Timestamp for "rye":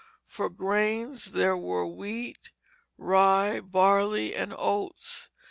2.97-3.59